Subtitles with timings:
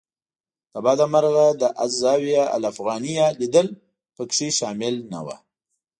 [0.73, 3.67] له بده مرغه د الزاویة الافغانیه لیدل
[4.15, 5.27] په کې شامل نه و.